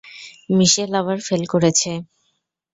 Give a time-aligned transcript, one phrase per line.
[0.49, 1.91] মিশেল আবার ফেল করেছে?